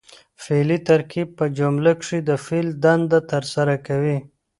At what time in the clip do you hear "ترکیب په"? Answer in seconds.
0.89-1.45